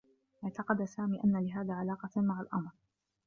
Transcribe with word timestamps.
اعتقد 0.43 0.83
سامي 0.83 1.23
أنّ 1.23 1.45
لهذا 1.47 1.73
علاقة 1.73 2.21
مع 2.21 2.41
الأمر. 2.41 2.71